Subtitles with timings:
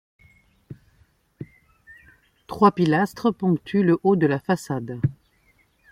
[2.47, 4.99] Trois pilastres ponctuent le haut de la façade.